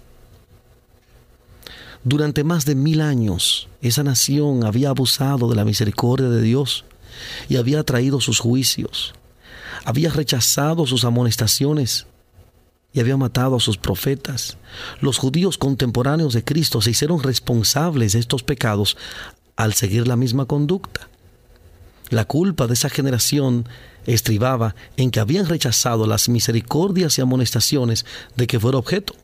Durante 2.05 2.45
más 2.45 2.67
de 2.67 2.75
mil 2.75 3.01
años, 3.01 3.69
esa 3.81 4.05
nación 4.05 4.65
había 4.65 4.91
abusado 4.91 5.49
de 5.49 5.57
la 5.57 5.65
misericordia 5.65 6.29
de 6.29 6.43
Dios 6.43 6.85
y 7.49 7.57
había 7.57 7.83
traído 7.83 8.21
sus 8.21 8.39
juicios. 8.39 9.15
Había 9.85 10.11
rechazado 10.11 10.87
sus 10.87 11.05
amonestaciones 11.05 12.07
y 12.97 13.01
había 13.01 13.19
matado 13.19 13.57
a 13.57 13.61
sus 13.61 13.77
profetas. 13.77 14.57
Los 15.03 15.19
judíos 15.19 15.59
contemporáneos 15.59 16.33
de 16.33 16.43
Cristo 16.43 16.81
se 16.81 16.93
hicieron 16.93 17.23
responsables 17.23 18.15
de 18.15 18.21
estos 18.21 18.43
pecados 18.43 18.97
al 19.55 19.75
seguir 19.75 20.09
la 20.09 20.17
misma 20.17 20.47
conducta. 20.47 21.07
La 22.09 22.25
culpa 22.25 22.67
de 22.67 22.73
esa 22.73 22.89
generación 22.89 23.69
estribaba 24.07 24.75
en 24.97 25.11
que 25.11 25.21
habían 25.21 25.47
rechazado 25.47 26.07
las 26.07 26.31
misericordias 26.31 27.19
y 27.19 27.21
amonestaciones 27.21 28.07
de 28.35 28.47
que 28.47 28.59
fuera 28.59 28.79
objeto. 28.79 29.15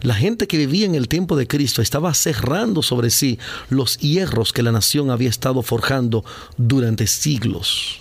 La 0.00 0.14
gente 0.14 0.48
que 0.48 0.58
vivía 0.58 0.86
en 0.86 0.96
el 0.96 1.06
tiempo 1.06 1.36
de 1.36 1.46
Cristo 1.46 1.82
estaba 1.82 2.12
cerrando 2.14 2.82
sobre 2.82 3.10
sí 3.10 3.38
los 3.68 3.98
hierros 3.98 4.52
que 4.52 4.64
la 4.64 4.72
nación 4.72 5.12
había 5.12 5.28
estado 5.28 5.62
forjando 5.62 6.24
durante 6.56 7.06
siglos. 7.06 7.99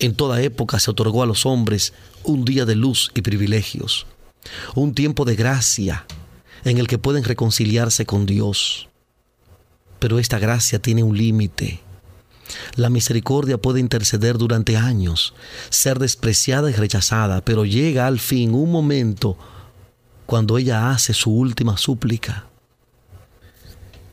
En 0.00 0.14
toda 0.14 0.40
época 0.40 0.80
se 0.80 0.90
otorgó 0.90 1.22
a 1.22 1.26
los 1.26 1.44
hombres 1.44 1.92
un 2.24 2.46
día 2.46 2.64
de 2.64 2.74
luz 2.74 3.12
y 3.14 3.20
privilegios, 3.20 4.06
un 4.74 4.94
tiempo 4.94 5.26
de 5.26 5.36
gracia 5.36 6.06
en 6.64 6.78
el 6.78 6.88
que 6.88 6.96
pueden 6.96 7.22
reconciliarse 7.22 8.06
con 8.06 8.24
Dios. 8.24 8.88
Pero 9.98 10.18
esta 10.18 10.38
gracia 10.38 10.78
tiene 10.78 11.02
un 11.02 11.18
límite. 11.18 11.80
La 12.76 12.88
misericordia 12.88 13.58
puede 13.58 13.78
interceder 13.78 14.38
durante 14.38 14.78
años, 14.78 15.34
ser 15.68 15.98
despreciada 15.98 16.70
y 16.70 16.72
rechazada, 16.74 17.44
pero 17.44 17.66
llega 17.66 18.06
al 18.06 18.18
fin 18.18 18.54
un 18.54 18.72
momento 18.72 19.36
cuando 20.24 20.56
ella 20.56 20.90
hace 20.90 21.12
su 21.12 21.30
última 21.30 21.76
súplica. 21.76 22.46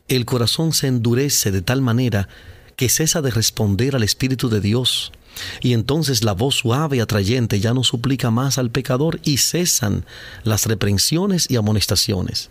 El 0.06 0.26
corazón 0.26 0.74
se 0.74 0.86
endurece 0.86 1.50
de 1.50 1.62
tal 1.62 1.80
manera 1.80 2.28
que 2.76 2.90
cesa 2.90 3.22
de 3.22 3.30
responder 3.30 3.96
al 3.96 4.02
Espíritu 4.02 4.48
de 4.48 4.60
Dios, 4.60 5.12
y 5.60 5.72
entonces 5.72 6.24
la 6.24 6.32
voz 6.32 6.56
suave 6.56 6.96
y 6.96 7.00
atrayente 7.00 7.60
ya 7.60 7.74
no 7.74 7.84
suplica 7.84 8.30
más 8.30 8.58
al 8.58 8.70
pecador 8.70 9.20
y 9.24 9.38
cesan 9.38 10.04
las 10.44 10.66
reprensiones 10.66 11.50
y 11.50 11.56
amonestaciones. 11.56 12.50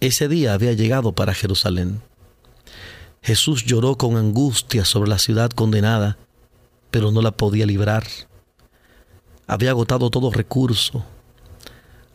Ese 0.00 0.28
día 0.28 0.54
había 0.54 0.72
llegado 0.72 1.12
para 1.12 1.34
Jerusalén. 1.34 2.00
Jesús 3.22 3.64
lloró 3.64 3.96
con 3.96 4.16
angustia 4.16 4.84
sobre 4.84 5.10
la 5.10 5.18
ciudad 5.18 5.50
condenada, 5.50 6.16
pero 6.90 7.10
no 7.10 7.20
la 7.20 7.32
podía 7.32 7.66
librar. 7.66 8.06
Había 9.46 9.70
agotado 9.70 10.10
todo 10.10 10.30
recurso, 10.30 11.04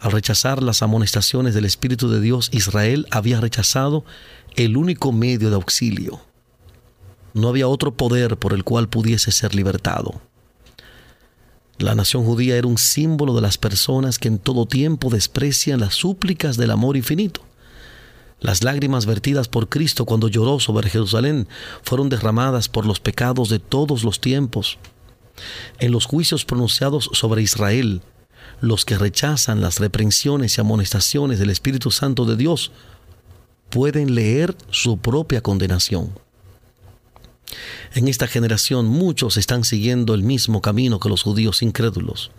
al 0.05 0.11
rechazar 0.11 0.61
las 0.61 0.83
amonestaciones 0.83 1.55
del 1.55 1.65
Espíritu 1.65 2.09
de 2.09 2.21
Dios, 2.21 2.49
Israel 2.51 3.07
había 3.09 3.41
rechazado 3.41 4.05
el 4.55 4.77
único 4.77 5.11
medio 5.11 5.49
de 5.49 5.55
auxilio. 5.55 6.21
No 7.35 7.49
había 7.49 7.67
otro 7.67 7.95
poder 7.95 8.37
por 8.37 8.53
el 8.53 8.63
cual 8.63 8.87
pudiese 8.87 9.29
ser 9.33 9.53
libertado. 9.53 10.21
La 11.77 11.93
nación 11.93 12.23
judía 12.23 12.55
era 12.55 12.65
un 12.65 12.77
símbolo 12.77 13.35
de 13.35 13.41
las 13.41 13.57
personas 13.57 14.19
que 14.19 14.29
en 14.29 14.39
todo 14.39 14.65
tiempo 14.65 15.09
desprecian 15.09 15.81
las 15.81 15.95
súplicas 15.95 16.55
del 16.55 16.71
amor 16.71 16.95
infinito. 16.95 17.41
Las 18.39 18.63
lágrimas 18.63 19.05
vertidas 19.05 19.49
por 19.49 19.67
Cristo 19.67 20.05
cuando 20.05 20.29
lloró 20.29 20.61
sobre 20.61 20.89
Jerusalén 20.89 21.49
fueron 21.83 22.07
derramadas 22.07 22.69
por 22.69 22.85
los 22.85 23.01
pecados 23.01 23.49
de 23.49 23.59
todos 23.59 24.05
los 24.05 24.21
tiempos. 24.21 24.77
En 25.79 25.91
los 25.91 26.05
juicios 26.05 26.45
pronunciados 26.45 27.09
sobre 27.11 27.41
Israel, 27.41 28.01
los 28.61 28.85
que 28.85 28.97
rechazan 28.97 29.59
las 29.59 29.79
reprensiones 29.79 30.57
y 30.57 30.61
amonestaciones 30.61 31.37
del 31.37 31.49
Espíritu 31.49 31.91
Santo 31.91 32.23
de 32.23 32.37
Dios 32.37 32.71
pueden 33.69 34.15
leer 34.15 34.55
su 34.69 34.97
propia 34.99 35.41
condenación. 35.41 36.24
En 37.93 38.07
esta 38.07 38.27
generación 38.27 38.85
muchos 38.87 39.37
están 39.37 39.63
siguiendo 39.63 40.13
el 40.13 40.23
mismo 40.23 40.61
camino 40.61 40.99
que 40.99 41.09
los 41.09 41.23
judíos 41.23 41.61
incrédulos. 41.61 42.31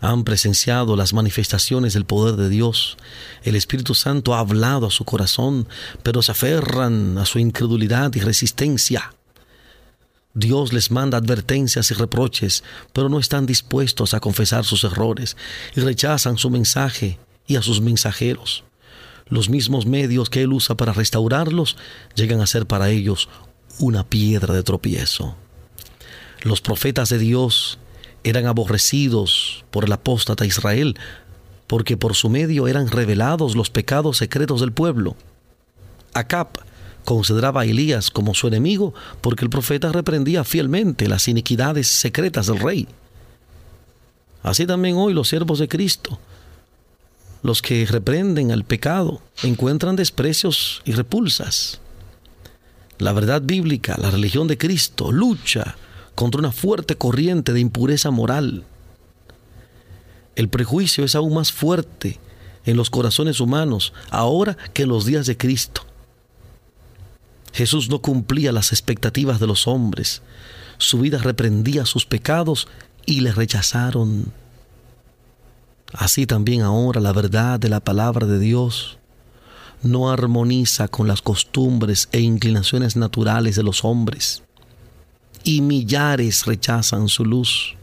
Han 0.00 0.24
presenciado 0.24 0.96
las 0.96 1.12
manifestaciones 1.12 1.92
del 1.92 2.06
poder 2.06 2.36
de 2.36 2.48
Dios. 2.48 2.96
El 3.42 3.54
Espíritu 3.54 3.94
Santo 3.94 4.34
ha 4.34 4.38
hablado 4.38 4.86
a 4.86 4.90
su 4.90 5.04
corazón, 5.04 5.68
pero 6.02 6.22
se 6.22 6.32
aferran 6.32 7.18
a 7.18 7.26
su 7.26 7.38
incredulidad 7.38 8.14
y 8.14 8.20
resistencia. 8.20 9.12
Dios 10.32 10.72
les 10.72 10.90
manda 10.90 11.18
advertencias 11.18 11.90
y 11.90 11.94
reproches, 11.94 12.64
pero 12.92 13.08
no 13.08 13.18
están 13.18 13.46
dispuestos 13.46 14.14
a 14.14 14.20
confesar 14.20 14.64
sus 14.64 14.84
errores 14.84 15.36
y 15.76 15.80
rechazan 15.80 16.38
su 16.38 16.48
mensaje 16.48 17.18
y 17.46 17.56
a 17.56 17.62
sus 17.62 17.80
mensajeros. 17.80 18.64
Los 19.26 19.50
mismos 19.50 19.86
medios 19.86 20.30
que 20.30 20.42
Él 20.42 20.52
usa 20.52 20.76
para 20.76 20.92
restaurarlos 20.92 21.76
llegan 22.14 22.40
a 22.40 22.46
ser 22.46 22.66
para 22.66 22.90
ellos 22.90 23.28
una 23.80 24.04
piedra 24.04 24.54
de 24.54 24.62
tropiezo. 24.62 25.34
Los 26.42 26.60
profetas 26.60 27.08
de 27.08 27.18
Dios 27.18 27.78
eran 28.24 28.46
aborrecidos 28.46 29.64
por 29.70 29.84
el 29.84 29.92
apóstata 29.92 30.46
Israel, 30.46 30.96
porque 31.66 31.96
por 31.96 32.14
su 32.14 32.28
medio 32.28 32.68
eran 32.68 32.88
revelados 32.88 33.56
los 33.56 33.70
pecados 33.70 34.18
secretos 34.18 34.60
del 34.60 34.72
pueblo. 34.72 35.16
Acab 36.12 36.48
consideraba 37.04 37.62
a 37.62 37.64
Elías 37.64 38.10
como 38.10 38.34
su 38.34 38.48
enemigo 38.48 38.92
porque 39.20 39.44
el 39.44 39.50
profeta 39.50 39.90
reprendía 39.92 40.44
fielmente 40.44 41.08
las 41.08 41.28
iniquidades 41.28 41.88
secretas 41.88 42.46
del 42.46 42.58
rey. 42.58 42.88
Así 44.42 44.66
también 44.66 44.96
hoy 44.96 45.14
los 45.14 45.28
siervos 45.28 45.58
de 45.58 45.68
Cristo, 45.68 46.18
los 47.42 47.62
que 47.62 47.86
reprenden 47.86 48.52
al 48.52 48.64
pecado, 48.64 49.22
encuentran 49.42 49.96
desprecios 49.96 50.82
y 50.84 50.92
repulsas. 50.92 51.80
La 53.00 53.14
verdad 53.14 53.40
bíblica, 53.42 53.96
la 53.98 54.10
religión 54.10 54.46
de 54.46 54.58
Cristo, 54.58 55.10
lucha 55.10 55.74
contra 56.14 56.38
una 56.38 56.52
fuerte 56.52 56.96
corriente 56.96 57.54
de 57.54 57.60
impureza 57.60 58.10
moral. 58.10 58.64
El 60.36 60.50
prejuicio 60.50 61.02
es 61.02 61.14
aún 61.14 61.32
más 61.32 61.50
fuerte 61.50 62.20
en 62.66 62.76
los 62.76 62.90
corazones 62.90 63.40
humanos 63.40 63.94
ahora 64.10 64.54
que 64.74 64.82
en 64.82 64.90
los 64.90 65.06
días 65.06 65.24
de 65.24 65.38
Cristo. 65.38 65.86
Jesús 67.54 67.88
no 67.88 68.02
cumplía 68.02 68.52
las 68.52 68.70
expectativas 68.70 69.40
de 69.40 69.46
los 69.46 69.66
hombres. 69.66 70.20
Su 70.76 70.98
vida 70.98 71.16
reprendía 71.16 71.86
sus 71.86 72.04
pecados 72.04 72.68
y 73.06 73.20
le 73.20 73.32
rechazaron. 73.32 74.30
Así 75.94 76.26
también 76.26 76.60
ahora 76.60 77.00
la 77.00 77.14
verdad 77.14 77.58
de 77.58 77.70
la 77.70 77.80
palabra 77.80 78.26
de 78.26 78.38
Dios 78.38 78.99
no 79.82 80.10
armoniza 80.10 80.88
con 80.88 81.08
las 81.08 81.22
costumbres 81.22 82.08
e 82.12 82.20
inclinaciones 82.20 82.96
naturales 82.96 83.56
de 83.56 83.62
los 83.62 83.84
hombres. 83.84 84.42
Y 85.44 85.60
millares 85.62 86.46
rechazan 86.46 87.08
su 87.08 87.24
luz. 87.24 87.76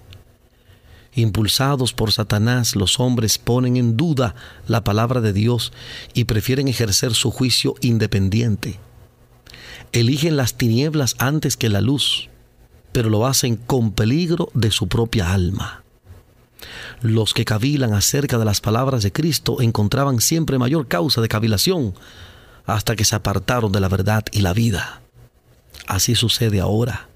Impulsados 1.15 1.93
por 1.93 2.11
Satanás, 2.11 2.75
los 2.75 2.99
hombres 2.99 3.37
ponen 3.37 3.77
en 3.77 3.97
duda 3.97 4.35
la 4.67 4.83
palabra 4.83 5.21
de 5.21 5.33
Dios 5.33 5.73
y 6.13 6.25
prefieren 6.25 6.67
ejercer 6.67 7.15
su 7.15 7.31
juicio 7.31 7.75
independiente 7.81 8.79
eligen 9.91 10.37
las 10.37 10.55
tinieblas 10.55 11.15
antes 11.19 11.57
que 11.57 11.69
la 11.69 11.81
luz, 11.81 12.29
pero 12.91 13.09
lo 13.09 13.25
hacen 13.25 13.55
con 13.55 13.91
peligro 13.91 14.49
de 14.53 14.71
su 14.71 14.87
propia 14.87 15.33
alma. 15.33 15.83
Los 17.01 17.33
que 17.33 17.45
cavilan 17.45 17.93
acerca 17.93 18.37
de 18.37 18.45
las 18.45 18.61
palabras 18.61 19.03
de 19.03 19.11
Cristo 19.11 19.61
encontraban 19.61 20.21
siempre 20.21 20.57
mayor 20.57 20.87
causa 20.87 21.21
de 21.21 21.27
cavilación 21.27 21.93
hasta 22.65 22.95
que 22.95 23.05
se 23.05 23.15
apartaron 23.15 23.71
de 23.71 23.79
la 23.79 23.89
verdad 23.89 24.25
y 24.31 24.41
la 24.41 24.53
vida. 24.53 25.01
Así 25.87 26.15
sucede 26.15 26.59
ahora. 26.59 27.07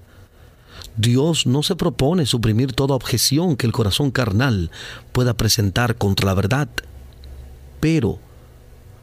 Dios 0.96 1.46
no 1.46 1.62
se 1.62 1.76
propone 1.76 2.26
suprimir 2.26 2.72
toda 2.72 2.94
objeción 2.94 3.56
que 3.56 3.66
el 3.66 3.72
corazón 3.72 4.10
carnal 4.10 4.70
pueda 5.12 5.34
presentar 5.34 5.96
contra 5.96 6.26
la 6.26 6.34
verdad, 6.34 6.68
pero 7.80 8.18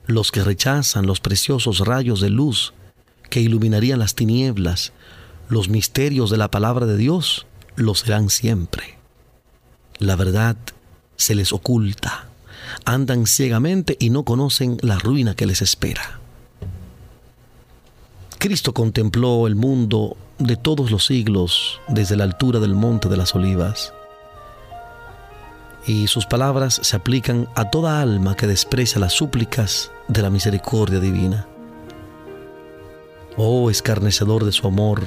los 0.06 0.32
que 0.32 0.44
rechazan 0.44 1.06
los 1.06 1.20
preciosos 1.20 1.80
rayos 1.80 2.22
de 2.22 2.30
luz 2.30 2.74
que 3.30 3.42
iluminarían 3.42 4.00
las 4.00 4.16
tinieblas, 4.16 4.92
los 5.50 5.70
misterios 5.70 6.30
de 6.30 6.38
la 6.38 6.52
palabra 6.52 6.86
de 6.86 6.98
Dios, 6.98 7.48
lo 7.76 7.96
serán 7.96 8.30
siempre. 8.30 8.99
La 10.00 10.16
verdad 10.16 10.56
se 11.18 11.36
les 11.36 11.52
oculta, 11.52 12.30
andan 12.86 13.28
ciegamente 13.28 13.98
y 14.00 14.10
no 14.10 14.24
conocen 14.24 14.78
la 14.82 14.98
ruina 14.98 15.36
que 15.36 15.46
les 15.46 15.62
espera. 15.62 16.20
Cristo 18.38 18.74
contempló 18.74 19.46
el 19.46 19.58
mundo 19.58 20.16
de 20.38 20.56
todos 20.56 20.90
los 20.90 21.06
siglos 21.06 21.82
desde 21.90 22.16
la 22.16 22.24
altura 22.24 22.62
del 22.62 22.74
monte 22.74 23.10
de 23.10 23.18
las 23.18 23.36
olivas. 23.36 23.94
Y 25.86 26.08
sus 26.08 26.26
palabras 26.26 26.80
se 26.82 26.96
aplican 26.96 27.50
a 27.56 27.70
toda 27.70 28.02
alma 28.02 28.38
que 28.38 28.48
desprecia 28.48 29.02
las 29.02 29.12
súplicas 29.12 29.92
de 30.08 30.22
la 30.22 30.30
misericordia 30.30 31.02
divina. 31.02 31.46
Oh 33.36 33.70
escarnecedor 33.70 34.46
de 34.46 34.54
su 34.54 34.66
amor, 34.66 35.04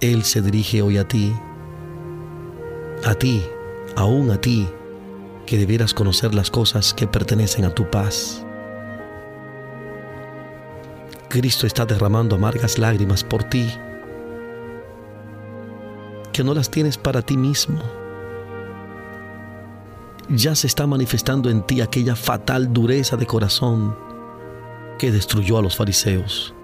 Él 0.00 0.22
se 0.22 0.40
dirige 0.40 0.82
hoy 0.82 0.98
a 0.98 1.08
ti, 1.08 1.34
a 3.04 3.14
ti, 3.14 3.42
aún 3.96 4.30
a 4.30 4.40
ti, 4.40 4.68
que 5.46 5.56
debieras 5.56 5.94
conocer 5.94 6.34
las 6.34 6.50
cosas 6.50 6.94
que 6.94 7.06
pertenecen 7.06 7.64
a 7.64 7.74
tu 7.74 7.88
paz. 7.90 8.44
Cristo 11.28 11.66
está 11.66 11.86
derramando 11.86 12.36
amargas 12.36 12.78
lágrimas 12.78 13.24
por 13.24 13.44
ti, 13.44 13.66
que 16.32 16.44
no 16.44 16.54
las 16.54 16.70
tienes 16.70 16.98
para 16.98 17.22
ti 17.22 17.36
mismo. 17.36 17.80
Ya 20.28 20.54
se 20.54 20.66
está 20.66 20.86
manifestando 20.86 21.50
en 21.50 21.62
ti 21.62 21.80
aquella 21.80 22.14
fatal 22.14 22.72
dureza 22.72 23.16
de 23.16 23.26
corazón 23.26 23.96
que 24.98 25.10
destruyó 25.10 25.58
a 25.58 25.62
los 25.62 25.76
fariseos 25.76 26.54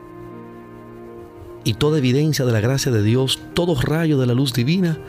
y 1.67 1.75
toda 1.75 1.99
evidencia 1.99 2.45
de 2.45 2.53
la 2.53 2.61
gracia 2.61 2.93
de 2.93 3.03
Dios, 3.03 3.41
todo 3.53 3.75
rayo 3.75 4.19
de 4.19 4.27
la 4.27 4.35
luz 4.35 4.53
divina, 4.53 5.01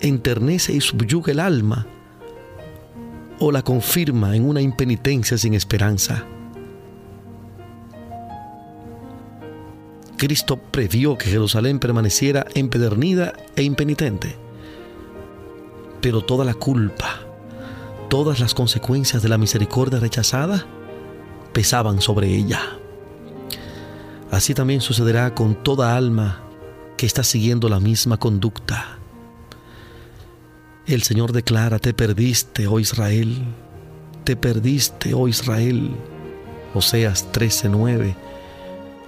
enternece 0.00 0.72
y 0.72 0.80
subyuga 0.80 1.32
el 1.32 1.40
alma 1.40 1.86
o 3.38 3.52
la 3.52 3.62
confirma 3.62 4.34
en 4.34 4.44
una 4.44 4.60
impenitencia 4.60 5.38
sin 5.38 5.54
esperanza. 5.54 6.24
Cristo 10.16 10.56
previó 10.56 11.16
que 11.16 11.30
Jerusalén 11.30 11.78
permaneciera 11.78 12.44
empedernida 12.54 13.34
e 13.54 13.62
impenitente. 13.62 14.36
Pero 16.00 16.22
toda 16.22 16.44
la 16.44 16.54
culpa, 16.54 17.20
todas 18.08 18.40
las 18.40 18.52
consecuencias 18.52 19.22
de 19.22 19.28
la 19.28 19.38
misericordia 19.38 20.00
rechazada 20.00 20.66
pesaban 21.52 22.00
sobre 22.00 22.34
ella. 22.34 22.60
Así 24.30 24.54
también 24.54 24.80
sucederá 24.80 25.34
con 25.34 25.54
toda 25.62 25.96
alma 25.96 26.42
que 26.96 27.06
está 27.06 27.22
siguiendo 27.22 27.68
la 27.68 27.78
misma 27.78 28.18
conducta. 28.18 28.97
El 30.88 31.02
Señor 31.02 31.32
declara, 31.32 31.78
te 31.78 31.92
perdiste, 31.92 32.66
oh 32.66 32.80
Israel, 32.80 33.44
te 34.24 34.36
perdiste, 34.36 35.12
oh 35.12 35.28
Israel. 35.28 35.90
Oseas 36.72 37.26
13:9. 37.30 38.14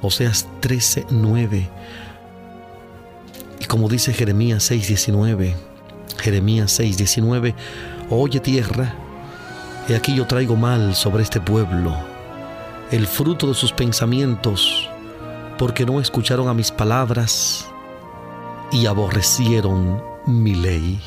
Oseas 0.03 0.47
13:9. 0.61 1.71
Y 3.61 3.64
como 3.64 3.88
dice 3.88 4.12
Jeremías 4.12 4.71
6:19, 4.71 5.55
Jeremías 6.19 6.79
6:19, 6.79 7.55
oye 8.11 8.40
tierra, 8.40 8.95
he 9.88 9.97
aquí 9.97 10.14
yo 10.14 10.27
traigo 10.27 10.57
mal 10.57 10.95
sobre 10.95 11.23
este 11.23 11.40
pueblo, 11.40 11.97
el 12.90 13.07
fruto 13.07 13.47
de 13.47 13.55
sus 13.55 13.73
pensamientos 13.73 14.87
porque 15.57 15.87
no 15.87 15.99
escucharon 15.99 16.49
a 16.49 16.55
mis 16.55 16.71
palabras 16.71 17.66
y 18.71 18.85
aborrecieron 18.85 20.03
mi 20.27 20.55
ley. 20.55 21.01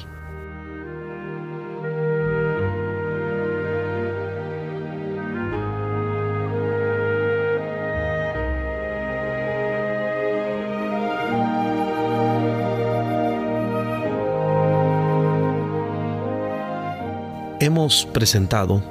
Presentado 18.13 18.81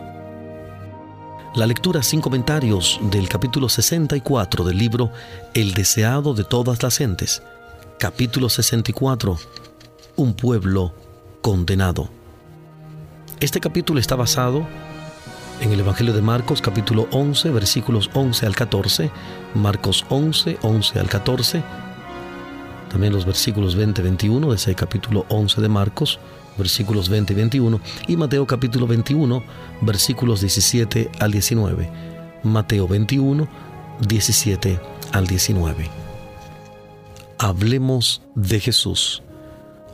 La 1.54 1.66
lectura 1.66 2.02
sin 2.02 2.20
comentarios 2.20 3.00
del 3.10 3.26
capítulo 3.26 3.70
64 3.70 4.64
del 4.64 4.76
libro 4.76 5.10
El 5.54 5.72
deseado 5.72 6.34
de 6.34 6.44
todas 6.44 6.82
las 6.82 6.98
gentes. 6.98 7.42
Capítulo 7.98 8.50
64. 8.50 9.38
Un 10.16 10.34
pueblo 10.34 10.92
condenado. 11.40 12.10
Este 13.40 13.60
capítulo 13.60 13.98
está 13.98 14.14
basado 14.14 14.66
en 15.62 15.72
el 15.72 15.80
Evangelio 15.80 16.12
de 16.12 16.20
Marcos 16.20 16.60
capítulo 16.60 17.08
11 17.12 17.48
versículos 17.48 18.10
11 18.12 18.44
al 18.44 18.54
14, 18.54 19.10
Marcos 19.54 20.04
11, 20.10 20.58
11 20.60 20.98
al 20.98 21.08
14, 21.08 21.62
también 22.92 23.14
los 23.14 23.24
versículos 23.24 23.74
20 23.74 24.02
21 24.02 24.50
de 24.50 24.54
ese 24.54 24.74
capítulo 24.74 25.24
11 25.30 25.62
de 25.62 25.68
Marcos, 25.70 26.20
versículos 26.58 27.08
20 27.08 27.32
y 27.32 27.36
21, 27.36 27.80
y 28.06 28.16
Mateo 28.18 28.46
capítulo 28.46 28.86
21, 28.86 29.42
versículos 29.80 30.42
17 30.42 31.10
al 31.18 31.32
19. 31.32 31.90
Mateo 32.42 32.86
21, 32.86 33.48
17 34.06 34.78
al 35.10 35.26
19. 35.26 35.88
Hablemos 37.38 38.20
de 38.34 38.60
Jesús. 38.60 39.22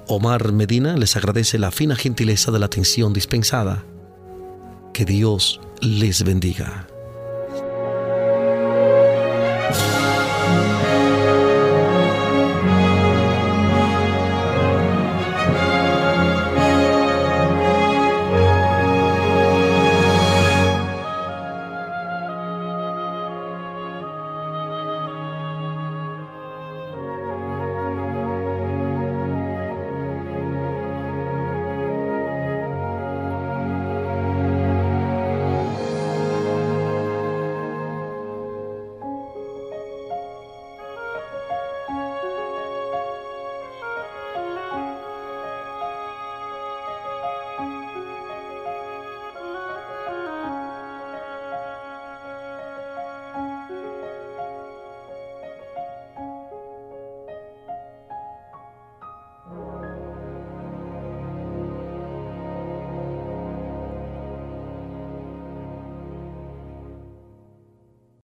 Omar 0.09 0.51
Medina 0.51 0.97
les 0.97 1.17
agradece 1.17 1.57
la 1.57 1.71
fina 1.71 1.95
gentileza 1.95 2.51
de 2.51 2.59
la 2.59 2.67
atención 2.67 3.13
dispensada. 3.13 3.85
Que 4.93 5.05
Dios 5.05 5.61
les 5.81 6.25
bendiga. 6.25 6.89